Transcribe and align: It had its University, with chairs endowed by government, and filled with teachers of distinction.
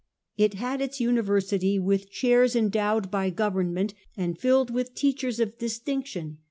It 0.35 0.55
had 0.55 0.81
its 0.81 0.99
University, 0.99 1.77
with 1.77 2.09
chairs 2.09 2.55
endowed 2.55 3.11
by 3.11 3.29
government, 3.29 3.93
and 4.17 4.35
filled 4.35 4.71
with 4.71 4.95
teachers 4.95 5.39
of 5.39 5.59
distinction. 5.59 6.39